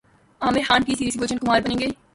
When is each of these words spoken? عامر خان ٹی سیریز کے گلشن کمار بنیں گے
عامر 0.41 0.61
خان 0.67 0.81
ٹی 0.83 0.95
سیریز 0.95 1.13
کے 1.13 1.19
گلشن 1.19 1.37
کمار 1.37 1.61
بنیں 1.61 1.79
گے 1.79 1.87